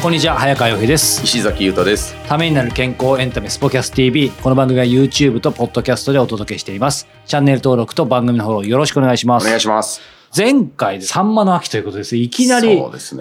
[0.00, 1.24] こんにちは早川洋平です。
[1.24, 2.14] 石崎裕太です。
[2.28, 7.08] ためになる健康エンタメスポキャス TV この番組は YouTube と Podcast でお届けしています。
[7.26, 9.44] チャンネル登録と番組のフォローよろしくお願いします。
[9.44, 10.00] お願いします。
[10.36, 12.14] 前回でサンマの秋ということです。
[12.14, 12.80] いきなり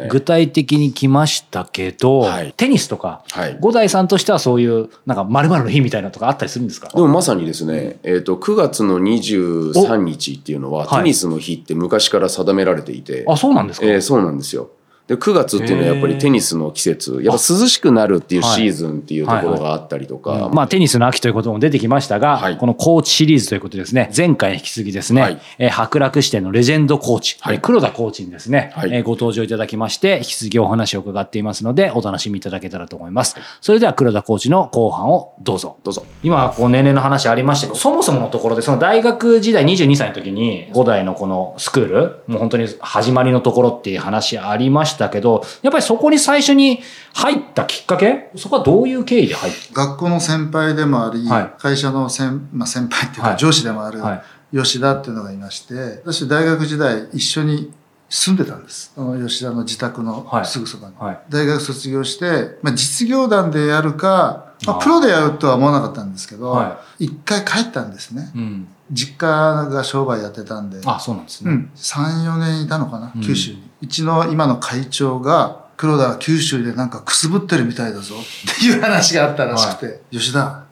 [0.09, 2.53] 具体的に来ましたけど、はい。
[2.55, 3.57] テニスとか、はい。
[3.59, 6.89] 五代さんとしてはそういうなんか〇〇の日みたいなのとかあったりするんですか？
[6.89, 11.03] でもまさにですね、えっ、と、9月の23日っていうのは、はい。
[11.03, 14.69] テニスの日って昔から定められていて、あそうなんですか、えーそうなんですよ。
[15.07, 22.57] で、9月っていうのはやっぱりテニスの季節、やっぱ涼しくなるっていうシーズンっていうところがあったりとか、まあ、テニスの秋ということも出てきましたが、はい。
[22.57, 25.41] このコーチシリーズということでですね、前回に引き続きですね、はい。
[25.59, 27.55] えー白楽支店のレジェンドコーチ、はい。
[27.55, 28.89] えー黒田コーチにですね、はい。
[28.93, 33.37] えーご登場いただきまして、引き続きお話を伺っていますので、お楽しみいただけたらと思います。
[33.61, 35.77] それでは黒田コーチの後半をどうぞ。
[35.83, 36.05] どうぞ。
[36.21, 46.81] 今、こう年齢の話ありましたけど、そもそものところで、その大学時代22歳の時に、5代のこのスクール、もう本当に始まりのところっていう話ありましたけど、やっぱりそこに最初に
[47.13, 48.29] 入ったきっかけ？
[48.35, 57.73] そこはどういう経緯で入っ学校の先輩でもあり、はい会社の先,、まあ、先輩っていうはいか上司でもあるはい吉田っていうのがいまして、私大学時代一緒に
[58.09, 58.93] 住んでたんです。
[58.97, 60.95] あの吉田の自宅のはいすぐそばに。
[60.97, 68.31] はい大学卒業して、まあ、実業団でやるか、まあ、プロでやるとは思わなかったんですけど、は一回帰ったんですね。
[68.35, 68.67] うん。
[68.89, 69.27] 実家
[69.65, 71.51] が商売やってたんで、あ、そうなんですね。
[71.51, 73.66] うん、3、4年いたのかな、うん九州に。
[73.81, 78.15] うちの今の会長が、黒田は九州でなんかくすぶってるみたいだぞ。
[78.15, 80.65] っていう話があったらしくて、吉田、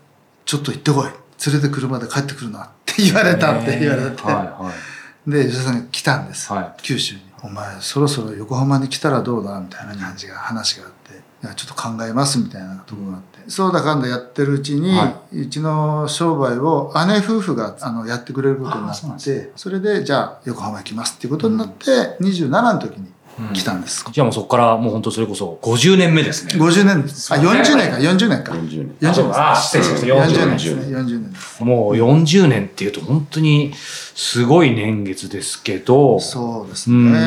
[0.45, 1.09] ちょっと行ってこい。
[1.45, 2.63] 連れて車で帰ってくるな。
[2.65, 4.94] って言われたって言われて、はいはい。
[5.27, 6.81] で、吉田さんが来たんです、はい。
[6.81, 7.21] 九州に。
[7.43, 11.13] お前、そろそろ横浜に来たらどうだみたいな感じが、話があって、
[11.43, 23.11] いや、ちょっと考えますみたいなところがあって、そうだかんだやってるうちに、はうちの商売を姉夫婦があのやってくれることになって、それで、じゃあ横浜行きますっていうことになって、27の時に
[23.53, 24.05] 来たんです。
[24.11, 26.53] じゃあもうそこからもう本当それこそ50年目ですね。
[26.53, 27.33] 50年です。
[27.33, 28.53] あ、40年か、40年か。
[28.53, 28.69] 40年。
[28.69, 29.21] 40年です。
[29.33, 30.97] あ失礼しました40 40年年ですね。
[30.97, 31.63] 40年です。
[31.63, 33.73] もう40年っていうと本当に
[34.15, 37.19] すごい年月ですけど、そうですうんね。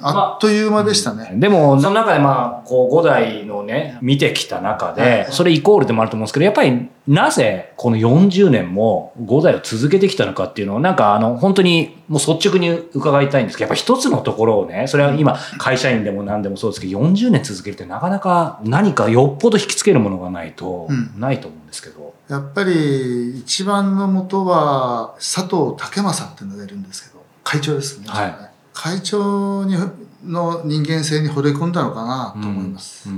[0.00, 1.30] あっという間でしたね。
[1.34, 22.14] でも、その中でまあ、こう、5代のね、見てきた中で、それイコールでもあると思うんですけど、やっぱり、なぜ、この40年も5代を続けてきたのかっていうのを、なんか、あの、本当に、もう率直に伺いたいんですけど、やっぱ一つのところをね、それは今、会社員でも何でもそうですけど、40年続けるってなかなか何かよっぽど引きつけるものがないとうん、ないと思うんですけど。
[22.28, 28.34] やっぱり一番の元は佐藤武正っていうのがいるんですけど会長ですね、はい。
[28.72, 29.76] 会長に
[30.24, 33.08] の人間性に惚れ込んだのかなと思います、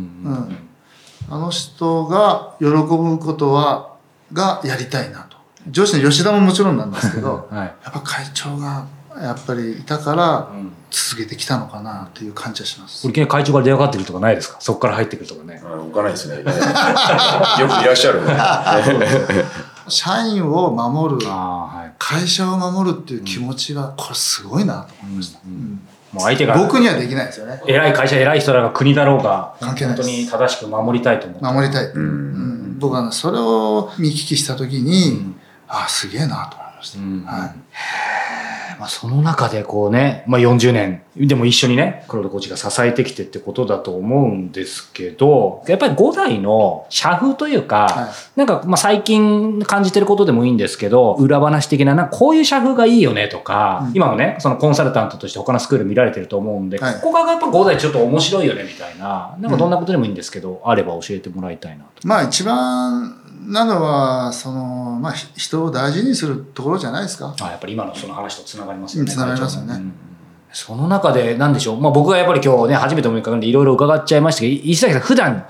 [1.28, 3.94] あの人が喜ぶことは
[4.32, 5.36] がやりたいなと。
[5.70, 7.66] 上司の吉田ももちろんなんですけど はい。
[7.66, 8.86] やっぱ会長が
[9.20, 14.56] やっぱりいたからうん続けてきたのかなという感じはしますこれ、いきなり会長から電話かかってくるとかないですか？
[14.60, 15.60] そこから入ってくるとかね。
[15.64, 16.36] あ置かないですね。
[16.38, 16.52] よくい
[17.84, 18.36] らっしゃるね。
[19.88, 21.92] 社員を守るああ、はい。
[21.98, 25.80] 会社を守るっていう気持ちはこれすごいなと思いました、うんうん
[26.12, 26.56] もう相手が。
[26.56, 31.44] 僕にはできないですよね偉い会社、偉い人らが国だろうが、関係ないです本当に正しく守りたいと思う。
[31.54, 32.02] 守りたい、ううん
[32.76, 32.78] ん。
[32.78, 35.34] 僕はねそれを見聞きした時に、うん
[35.66, 37.54] ああすげえなと思いました、うんはい
[38.78, 48.38] まあ、その中でこうね、まあ、40年、でも一緒にね、黒田コーチが支えてきてってことだと思うんですけど、やっぱり5代の社風というか、はい。
[48.38, 53.92] なんかまあ最近感じてることでもいいんですけど、裏話的な、なんかこういう社風がいいよねとか、うん。
[53.94, 56.94] 今もね、そのコンサルタントとして他のスクール見られてると思うんで、はい。
[56.96, 62.06] ここがやっぱ5代ちょっと面白いよねみたいな、なんかどんなことでもいいんですけど、あれば教えてもらいたいなと。
[62.06, 67.34] まあ一番なのはその、まあ、ひ人を大事にするところじゃないですか。
[67.40, 69.10] あやっぱり今のその話とつながりますよね。
[69.10, 69.82] うんつながりますよね
[70.52, 71.80] その中で、なんでしょう？
[71.80, 75.46] まあ僕がやっぱり今日ね、初めてお目にかかるんでいろいろ伺っちゃいましたけど、石崎さん普段、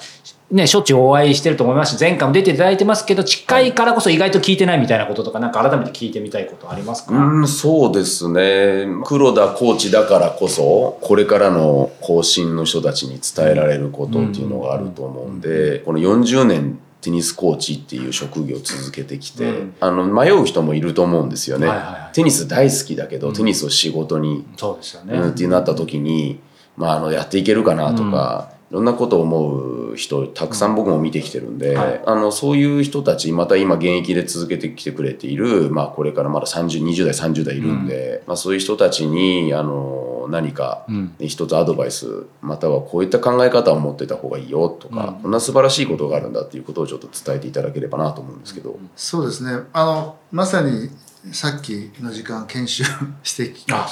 [0.51, 8.87] ね、しょっちゅうお会いしてると思いますし、前回も出ていただいてますけど、近いからこそ意外と聞いてないみたいなこととか、なんか改めて聞いてみたいことありますか、うん、そうですね。
[9.05, 19.75] 黒田コーチだからこそ、これからの後進の人たちに伝えられることっていうのがあると思うんで、この40年テニスコーチっていう職業を続けてきて、うん。
[19.79, 21.67] あの、迷う人もいると思うんですよね。
[21.67, 22.15] はいはいはい。
[22.15, 23.35] テニス大好きだけど、うん。
[23.35, 25.15] テニスを仕事に、そうですよね。
[25.15, 26.41] うんってなった時に、
[26.79, 32.03] まあ、あの、やっていけるかなとか、ろんなことを思う人たくさん僕も見てきてるんで、はい。
[32.05, 41.15] あのそういう人たちまた今現役で続けてきてくれている、まあ、これからまだ3020代30代いるんで、まあ、そういう人たちにあの何かうん。
[41.21, 45.23] 一つアドバイスまたはこういった考え方を持ってた方がいいよとか、うん。
[45.23, 48.79] こんな素晴らしいことがあるんだっていうことをちょっと伝えていただければなと思うんですけど。
[48.97, 49.65] そうですね。
[49.73, 50.91] あの、まさに
[51.33, 52.85] さっきの時間研修
[53.23, 53.87] してきた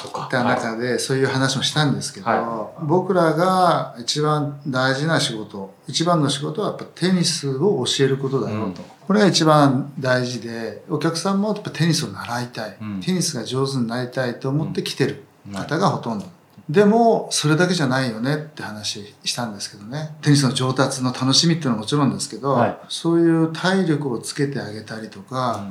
[0.45, 8.65] 中で、そういう話もしたんですけど、は僕らが一番大事な仕事、一番の仕事はやっぱテニスを教えることだよと。
[8.65, 8.75] うん。
[9.07, 13.01] これが一番大事で、お客さんもやっぱテニスを習いたい、うん。
[13.01, 16.27] テニスが上手になりたいと思って来てる方がほとんど。
[16.69, 20.17] でも、それだけじゃないよねって話したんですけどね。
[20.23, 22.79] テニスの上達の楽しみっていうのはもちろんですけど、はい。
[22.89, 25.67] そういう体力をつけてあげたりとか、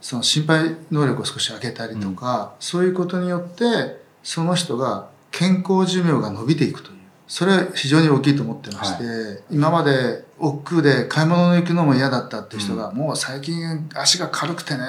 [0.00, 6.98] その心配能力を少し上げたりとか、そういうことによって、その人が健康寿命が伸びていくという。
[7.26, 14.80] それは非常に大きいと思ってまして、今まで億劫で買い物に行くのも嫌だったっていう人が、もう最近足が軽くてね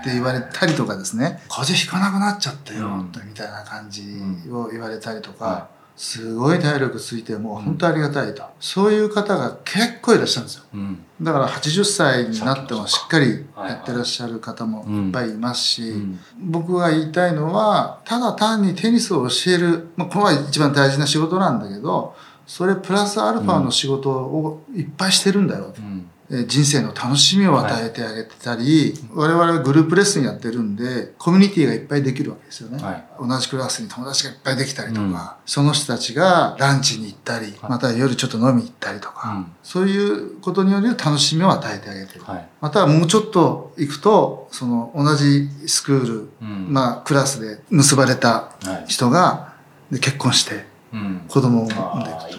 [0.00, 3.12] って言われたりとかですね、風邪ひかなくなっちゃったよ、うん。
[3.26, 4.02] みたいな感じ
[4.50, 5.68] を言われたりとか、は
[5.98, 8.44] すごい体力ついてもう本当ありがたいと。
[8.60, 10.64] そういう方が結構いらっしゃるんですよ。
[10.72, 11.04] うん。
[11.20, 15.06] だから80歳になってもしっかりはいやってらっしゃる方もうん。
[15.06, 16.20] いっぱいいますし、うん。
[16.38, 22.14] 僕が言いたいのは、ただ単にテニスを教える、まあ、これは一番大事な仕事なんだけど、
[22.46, 25.82] それプラスアルファの仕事をいっぱいしてるんだよと。
[25.82, 25.88] うん。
[25.88, 32.82] えー人生の楽しみを与えてあげてたり、我々はグループレッスンやってるんで、コミュニティがいっぱいできるわけですよね。
[32.82, 33.04] はい。
[33.18, 35.16] 同じクラスに友達がいっぱいできたりとか、うん。
[35.46, 39.52] その人たちがランチに行ったり、または夜ちょっと飲み行ったりとか、うん。
[39.62, 42.24] そういうことによる楽しみを与えてあげてる。
[42.24, 42.48] はい。
[42.60, 46.66] またはもうちょっと行くと、その同じスクール、うん。
[46.68, 48.84] まあクラスで結ばれたはい。
[48.86, 49.54] 人が
[49.90, 51.22] で結婚してうん。
[51.26, 52.37] 子供を産んでいくと。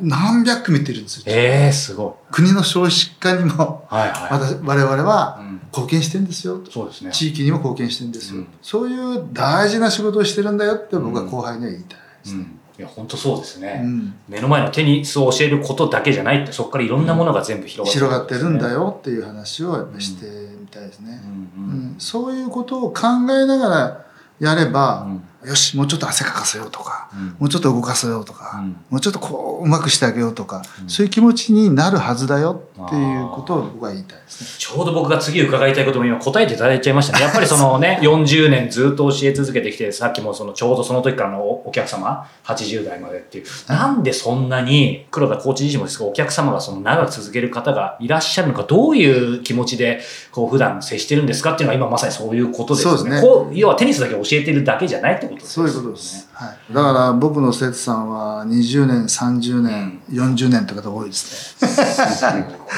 [0.00, 1.24] 何百組っているんですよ。
[1.26, 4.32] ええすご国の少子化にも、いはいはい。
[4.32, 5.52] 私我々はうん。
[5.72, 6.60] 貢献してんですよ。
[6.70, 7.10] そうですね。
[7.12, 8.40] 地域にも貢献してんですよ。
[8.40, 8.48] うん。
[8.60, 12.40] そういう大事な仕事をしてるんだよって僕は後輩には言いたいですね。
[12.40, 12.58] うん。
[12.78, 14.14] いや本当そうですね、うん。
[14.28, 20.26] 目の前のテニスを教えることだけじゃないってそこからいろんなものが全部広がって広がってるんだよ、よっていう話をやっぱりして
[20.58, 21.20] みたいですね。
[21.56, 21.64] うん。
[21.64, 21.94] うん。
[21.98, 24.06] そういうことを考えながら
[24.40, 34.48] やればう、んよし、もうちょっと汗かかせようとか、うんもうちょっと動かせようとか、うんもうちょっとこう、うまくしてあげようとか、うんそういう気持ちになるはずだよっていうことを僕は言いたいですね。
[34.58, 37.24] ちょうど僕が次伺いたいことも今答えていただいちゃいましたね。
[37.24, 50.00] やっぱりそのね、40年ずっと教え続けてきて、さっきもそのちょうどその時からのおお客様、80代までっていう、なんでそんなに黒田コーチ自身もですけど、お客様がその長く続ける方がいらっしゃるのか、どういう気持ちで
[50.30, 52.98] こう普段接してるんですかっていうのは今まさにそういうことですよね。
[52.98, 56.28] そうですねこう要はテニスだけ教えてるだけじゃないってことですそういうことです。
[56.32, 56.74] はい。
[56.74, 61.68] だから僕の生徒さんは20年、30年、40年とか多いですね。
[61.68, 62.24] す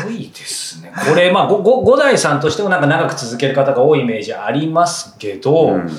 [0.05, 0.93] ごいですね。
[1.09, 5.91] これ、まあ、ごご五代さんとしてもなんか長く続ける方が多いイメージありますけど、うん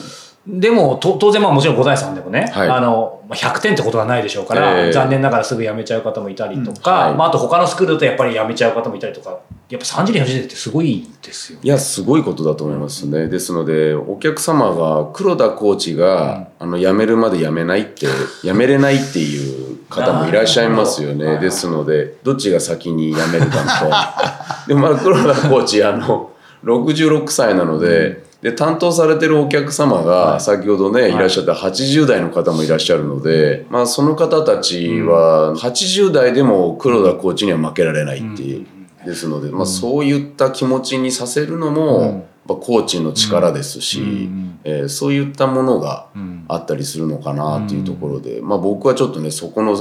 [0.48, 11.60] でも、と当然まあもちろん五代さんでもね、はいあの、まあ100点ってことはないでしょうから、ええ残念ながらすぐ辞めちゃう方もいたりとか、うんはいまああと他のスクールだとやっぱり辞めちゃう方もいたりとか、やっぱ30年、40年ってすごいですよ。
[11.62, 13.28] いや、すごいことだと思いますね。
[13.28, 18.06] ですので、お客様が、黒田コーチが、あの、辞めるまで辞めないって、
[18.44, 21.40] 辞めれないっていう方もいらっしゃいますよね。
[21.40, 23.58] ですので、どっちが先に辞めるか
[24.66, 24.68] と。
[24.70, 26.30] でも、まだ黒田コーチ、あの、
[26.64, 38.68] 66歳なので、で、担当されてるお客様が、先ほどね、いらっしゃった80代の方もいらっしゃるので、まあ、その方たちは、80代でも黒田コーチには負けられないっていう。
[39.06, 42.24] ですので、まあ、そういった気持ちにさせるのも、うん。
[42.48, 46.36] コーチの力ですし、うんえーそういったものがうん。
[46.48, 49.76] あったりするのかなっていうところで、まあ、僕はちょっとねそこの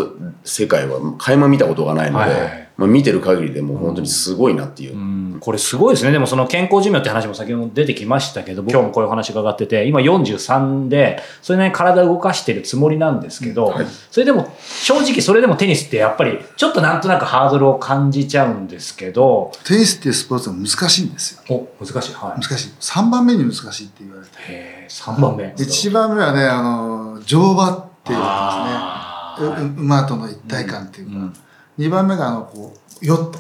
[0.45, 4.97] 世界は垣間見たことがないので、はいはいまあ、見てる限りでもう本当にすごいなっていう。
[4.97, 6.11] うんこれすごいですね。
[6.11, 21.69] でもその健康寿命って話も先ほど出てきましたけど、今日もこういう話伺ってて、今43で、それなりに体を動かしてるつもりなんですけど、はいそれでも正直それでもテニスってやっぱりちょっとなんとなくハードルを感じちゃうんですけど、テニスっていうスポーツは難しいんですよ。
[21.81, 22.15] お、難しい。
[22.15, 22.41] はい。
[22.41, 22.73] 難しい。
[22.81, 24.31] 3番目に難しいって言われて。
[24.49, 25.45] へー3番目。
[25.57, 29.75] 1番目はね、あの、乗馬っていうですね。
[29.77, 31.17] う馬との一体感っていうか。
[31.17, 31.35] うん
[31.79, 33.39] 2番目があの、こう、ヨット。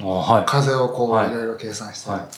[0.00, 0.44] あはい。
[0.46, 2.28] 風をこう、はいいろいろ計算したり、は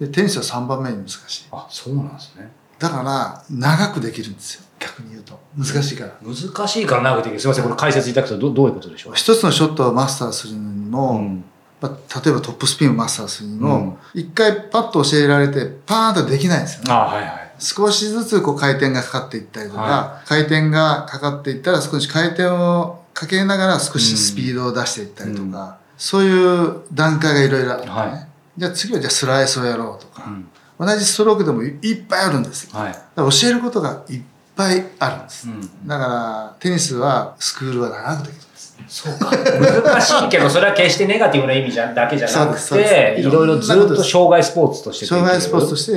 [0.00, 1.44] で、テニスは3番目に難しい。
[1.52, 2.50] あ、そうなんですね。
[2.78, 4.62] だから、長くできるんですよ。
[4.80, 5.38] 逆に言うと。
[5.56, 6.12] 難しいから。
[6.22, 7.40] 難しいから長くできる。
[7.40, 9.14] すみません、これ解説いただくとどどういうことでしょう？
[9.14, 11.44] 一つのショットをマスターするのにも、うん
[11.80, 16.92] まあ、例えばトップスピンをマスターするにうんも、一、回パッと教えられて、パーンとできないんですよね。
[16.92, 17.52] あはいはい。
[17.58, 30.48] 少しずつこう回転がかかっていったりとか、は回転がかかっていったら少し回転をかけながら少しスピードを出していったりとか、そういう段階がいろいろあってね、はいじゃあ次はじゃあスライスをやろうとか、うん
[30.78, 32.76] 同じストロークでもいいっぱいあるんですよ。
[32.76, 32.92] はい。
[32.92, 34.22] だから教えることがいっ
[34.56, 35.48] ぱいあるんです。
[35.48, 38.42] うんだからテニスはスクールは長くできる。
[38.88, 39.30] そうか。
[39.30, 42.74] 難しいけど、それは決してネガティブな意味じゃだけじゃなくて、す
[43.20, 45.92] いろいろずっと障害スポーツとして障害スポーツとして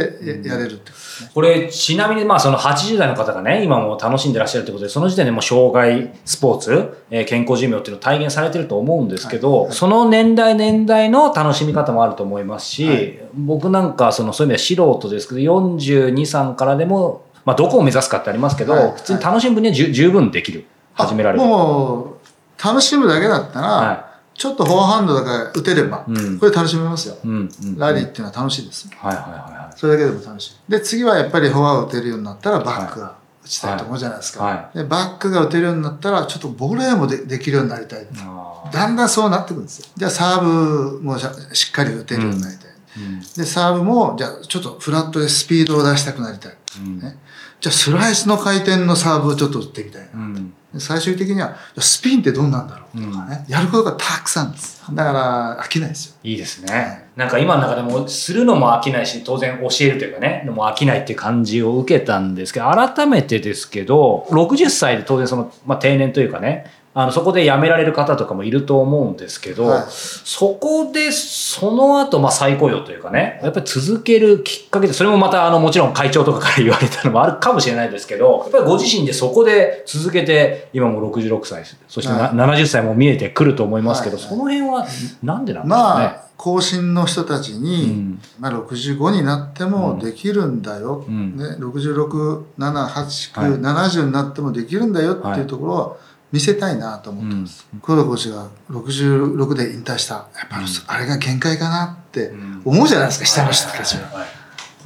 [0.45, 0.97] ややれるってこ。
[1.33, 20.65] これ、ちなみに、まあ、その80代の方がね、今も楽しんでらっしゃるということで、その時点でもう障害スポーツ、えー健康寿命っていうのを体現されてると思うんですけど、その年代年代の楽しみ方もあると思いますし、はい僕なんか、その、そういう意味では素人ですけど、42、3からでも、まあ、どこを目指すかってありますけど、はい普通に楽しむ分には十十分できる。
[20.95, 21.43] 始められる。
[21.43, 22.14] あもう
[22.63, 27.15] 楽しむだけだったら、はちょっとフォアハンドだから打てれば、うんこれ楽しめますよ。
[27.15, 27.17] い。
[27.23, 27.77] うん、うん。
[27.77, 28.89] ラリーっていうのは楽しいです。
[28.97, 29.79] はいはいはいはい。
[29.79, 30.71] それだけでも楽しい。
[30.71, 34.43] で、次はやっぱりフォアを打てるようになったらバックが打ちたいと思うじゃないですか。
[34.43, 38.05] はでバックが打てるようになったら、ちょっとボレーもでできるようになりたい。
[38.17, 39.87] あだんだんそうなってくるんですよ。
[39.95, 42.67] じゃあサーブもしゃしっかり打てるようになりたい。
[42.97, 46.57] ーうんで、サーブも、じゃあちょっとフラットでスピードを出したくなりたい。
[46.79, 47.17] うんね
[47.61, 50.07] じゃあスライスの回転のサーブをちょっと打ってみたいな。
[50.13, 50.44] うんで
[50.79, 53.01] 最終的には、スピンってどうなんだろう？
[53.01, 54.83] とかね、やることがたくさんです。
[54.93, 56.15] だから飽きないですよ。
[56.23, 57.09] いいですね。
[57.15, 66.65] なんか今の中でもするのも飽きないし、当然教えるというかね、のも飽きないっていう感じを受けたんですけど、改めてですけど、60歳で当然その、まあ、定年というかね、
[66.97, 69.83] あの、そこで辞められる方とかもいると思うんですけど、はい。
[69.89, 82.59] そこで、その後、まあ、再雇用というかね、やっぱり続けるきっかけで、それもまた、あの、もちろん会長とかから言われたのもあるかもしれないですけど、やっぱりご自身でそこで続けて、今も66歳、そしてな、はい。
[82.61, 84.25] 70歳も見えてくると思いますけど、はい。
[84.25, 84.87] その辺は
[85.21, 86.05] なんでなんですかね？
[86.05, 88.21] まあ、後進の人たちに、うん。
[88.39, 91.35] まあ、65になってもできるんだよ、うん。
[91.35, 93.51] ね、66、7、8、はい。
[93.51, 95.97] 9、70になってもできるんだよってはいいうところを
[96.35, 97.65] 見せたいなと思ってます。
[97.81, 100.15] 黒田コーチが66で引退した。
[100.15, 102.33] やっぱりあれが限界かなって
[102.65, 104.19] 思うじゃないですか、下の人たちは。
[104.19, 104.27] はい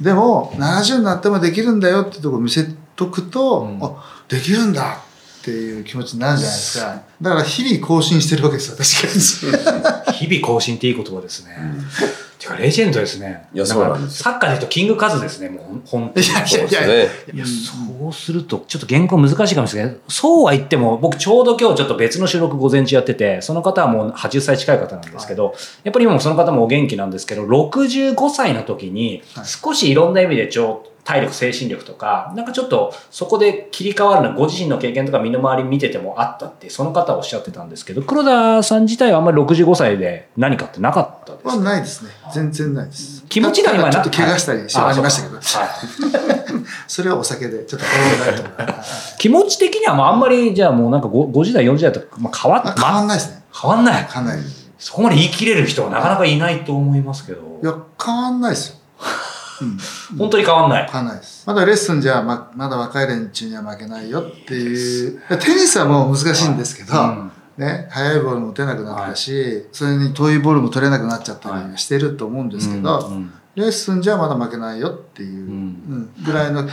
[0.00, 2.64] でも、70になってもできるんだよってところを見せ
[2.96, 5.02] とくと、うんあ、できるんだ
[5.40, 7.02] っていう気持ちになるじゃないですか。
[7.22, 10.12] だから日々更新してるわけですよ、私が。
[10.12, 11.56] 日々更新っていい言葉ですね。
[12.38, 13.48] てか、レジェンドですね。
[13.54, 16.26] いやそうなんですよサッカーで言うとキングカズですね、もう、本当に。
[16.26, 17.08] いやいやそうですね。
[17.34, 25.54] いや、そうすると、ちょっと原稿難しいかもしれないそうは言っても、僕ちょうど今日ちょっと別の収録午前中やってて、その方はもう80歳近い方なんですけど、
[25.84, 41.50] やっぱり今もその方もお元気なんですけど、65歳の時にはい、少しいろんな意味でちょ体力、精神力とか、なんかちょっとそこで切り替わるのはご自身の経験とか身の回り見ててもあったって、その方はおっしゃってたんですけど、黒田さん自体はあんまり65歳で何かってなかったですか？
[41.50, 42.10] はないですね。
[42.32, 43.24] 全然ないです。
[43.28, 45.44] 気持ちが今なちょっと怪我したりしはいありましたけど、はい
[46.86, 48.72] それはお酒でちょっとと
[49.18, 53.42] 気持ち的にはもうあんまり、じゃあもうなんかご50代、40代とか、まあ、変わっ、あ変わまんないですね。
[53.60, 54.04] 変わんない。
[54.04, 54.42] かなり。
[54.42, 54.44] い
[54.78, 57.40] そこまで言い切れる人はなかなかいないと思いますけど。
[57.62, 58.76] や、変わんないですよ。
[59.60, 59.78] うん。
[60.18, 60.86] 本当に変わんない。
[60.90, 61.44] 変わんないです。
[61.46, 65.20] まだレッスンじゃままだ若い連中には負けないよっていう。
[65.38, 75.76] テニスはもう難しいんですけど、うんね、速いボールも打てなくなったし、それに遠いボールも取れなくなっちゃったりしてると思うんですけど、うんうんレッスンじゃまだ負けないよっていう、
[76.24, 76.68] ぐらいの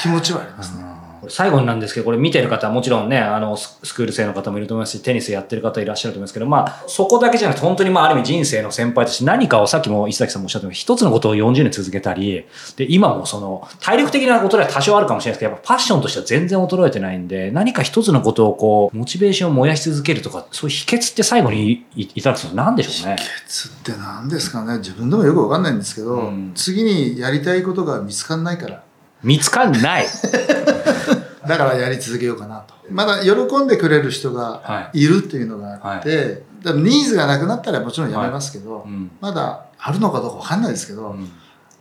[0.00, 0.84] 気持ちはありますね。
[1.28, 6.34] 最後になんですけど、これ見てる方はもちろんね、あの、ススクール生の方もいると思いますし、テニスやってる方いらっしゃると思います。
[6.34, 12.44] けど、まあ、そこだけじゃなくて、本当にまあ、ある意味人生の先輩として何かをさっきも石崎さんもおっしゃったように、一つのことを40年続けたり、
[12.76, 23.16] で、今もその、体力的なことでは多少あるかもしれないですけど、やっぱファッションとしては全然衰えてないんで、何か一つのことをこう、モチベーションを燃やし続けるとか、そういう秘訣って最後にいただくと何でしょうね。
[23.46, 24.78] つって何ですかね。
[24.78, 26.52] 自分でもよくわかんないんですけど、うん。
[26.54, 28.82] 次にやりたいことが見つかんないから
[29.22, 30.06] 見つかんない。
[31.46, 32.74] だからやり続けようかなと。
[32.90, 35.06] まだ喜んでくれる人がはい。
[35.06, 39.10] るっていうのがあって、だからニーズがなくなったらもちろんやめますけど、うん。
[39.20, 41.30] まだあるのかどうかわかんないですけど、うん。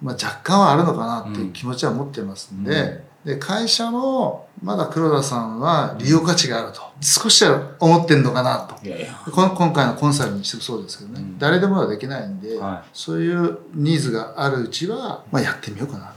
[0.01, 6.81] まあ、若干はあるのかなっていう気持ちは持ってますんで,、で会社もまだ黒田さんは利用価値があると。
[7.01, 8.75] 少しは思ってんのかなと。
[8.87, 9.07] いやいや。
[9.31, 11.39] 今回のコンサルにしてもそうですけどね、うん。
[11.39, 16.13] 誰でもはできないんで、はそういうニーズがあるうちは、まあ、やってみようかなうんうん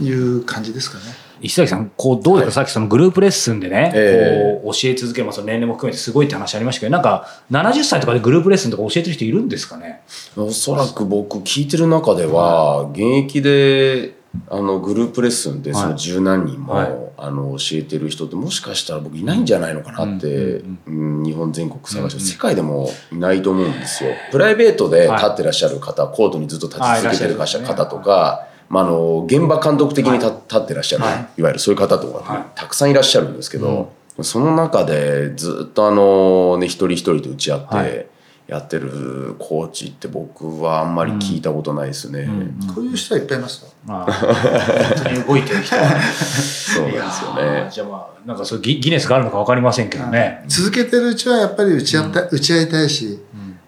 [0.00, 1.04] いう感じですかね。
[1.40, 10.02] 石崎さん、こう、どうですか、さっきそのグループレッスンでね、えこう、教え続ける、まあ、その年齢も含めてすごいって話ありましたけど、なんか、70歳とかでグループレッスンとか教えてる人いるんですかね？
[10.36, 14.14] おそらく僕聞いてる中では、現役で、
[14.50, 15.82] あの、グループレッスンで、はい。
[15.82, 16.88] その十何人も、はい。
[17.16, 24.10] あの、教えてる人って、もしかしたら僕いないんじゃないのかなって、うんうん日本全国探して、うん世界でもいないと思うんですよ。
[24.30, 31.40] プライベートで立ってらっしゃる方、コートにずっと立ち続けてる方とか、まあ、あの、現場監督的に立立ってらっしゃる、はい。
[31.40, 32.44] い、わゆるそういう方とか、はい。
[32.54, 37.90] たくさんいらっしゃるんですけど、その中でずっとあのね一人一人と打ち合っはい。
[37.90, 42.26] てやってるコーチって僕はあんまり聞いたことないですね、
[42.74, 43.70] こういう人はいっぱいいますよ。
[43.84, 47.68] まあ、本当に動いてる人は そうなんですよね。
[47.70, 53.18] じゃあまあなんかそういうギギネスがあるのか分かりませんけどね、続けてるうちはやっぱり打ち合った、打ち合いたいし、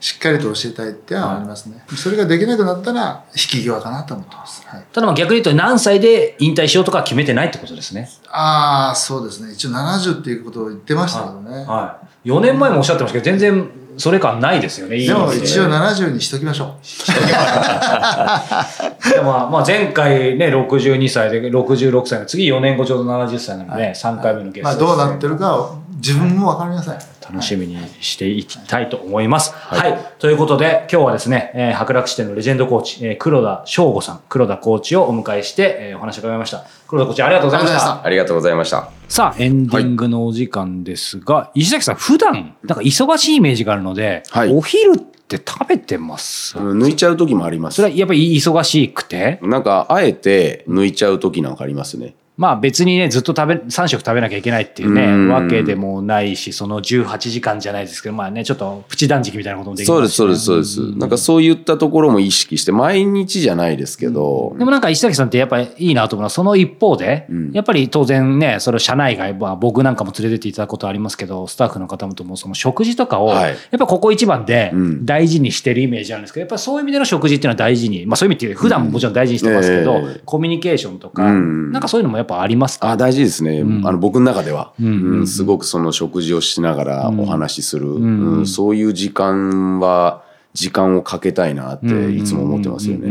[0.00, 1.84] しっかりと教えたいってのはありますね。
[1.94, 4.66] それができなくなったら引き際かなと思ってます。
[4.66, 8.08] はい、ただまあ逆に言うと何歳で引退しようとかは決めてないってことですね。
[8.30, 9.52] ああ、そうですね。
[9.52, 11.64] 一応70っていうことを言ってましたけどね。
[11.64, 12.28] はい。
[12.30, 14.96] 4年前もおっしゃってましたけど、全然それ感ないですよね。
[14.96, 16.76] いいでも一応70にしときましょ
[19.14, 24.64] でもまあまあ前回ね、62歳で66歳の次4年後ちょうど70歳なので、ね、3回目のゲう。
[24.64, 27.19] まあストどうなってるかを自分もわかりません。
[27.32, 29.52] 楽しみにしていきたいと思います。
[29.54, 29.98] はい。
[30.18, 36.64] ということで、今日はですね、えー白楽支店のレジェンドコーチ、えー黒田翔吾さん、黒田コーチをお迎えして、えーお話を伺いました。
[36.88, 38.04] 黒田コーチありがとうございました。
[38.04, 38.88] ありがとうございました。
[39.08, 44.52] さあ、エンディングのお時間ですが、石崎さん、普段、なんか忙しいイメージがあるので、はい。
[44.54, 47.76] お昼って食べてます、抜いちゃう時もあります。
[47.76, 55.28] それはやっぱり忙しくて、なんかあえて抜いちゃう時なんかありますねまあ別にね、ずっと食べ、3食食べなきゃいけないっていうね、うん。
[55.28, 67.52] わけでもないし、その18時間じゃないですけど、まあね、ちょっとプチ断食みたいなこともできそうですそうですそうです、なんかそういったところも意識して毎日じゃないですけど、でもなんか石崎さんってやっぱりいいなと思うのは、その一方で、うん。
[67.52, 73.50] やっぱり当然ね、それを社内外、まあ、僕なんかも連れてっていただくことありますけど、スタッフの方もともその食事とかを、はい。
[73.50, 75.04] やっぱここ一番でうん。
[75.04, 81.72] 大事にしてるイメージあるんですけど、やっぱそういう意味での食事っていうのは大事に、まあそういう意味って普段ももちろん大事にしてますけど、コミュニケーションとか、うん。
[81.72, 82.90] なんかそういうのもやっぱありますか？
[82.90, 83.86] あ大事ですね、うん。
[83.86, 88.46] あの僕の中では、うんうんすごくその食事をしながらお話しする、んうん。
[88.46, 90.22] そういう時間は
[90.52, 93.08] 時間をかけたいなっていつも思ってますよね。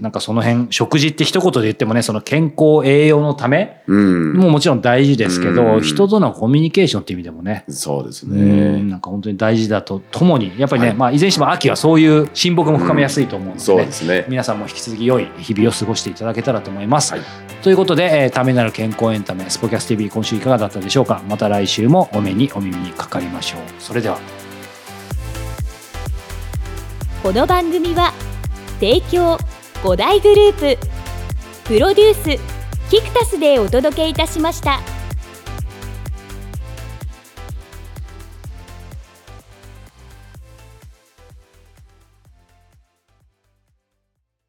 [0.00, 4.32] なんかその辺、食事って一言で言ってもね、その健康栄養のためうん。
[4.32, 5.80] ももちろん大事ですけど、うん。
[5.82, 8.90] 人とのコミュニケーションっていう意味でもね、そうですうんね。
[8.90, 10.96] なんか本当に大事だとともに、やっぱりね、はい。
[10.96, 14.26] まあいずれにしても秋はそういう親睦も深めやすいと思うので,、そうですね。
[14.28, 17.12] 皆さんも引き続き良い日々を過ごしていただけたらと思います。
[17.12, 17.22] はい
[17.62, 21.22] ということで、えーためなる健康エンタメ、スポキャス TV 今週いかがだったでしょうか？
[21.28, 23.60] また来週もお目にお耳にかかりましょう。
[23.78, 24.18] それでは。
[27.22, 28.12] この番組は
[28.80, 29.36] 提供
[29.82, 30.88] 5大グループ
[31.64, 34.80] プロデュースキクタスでお届けいたしました。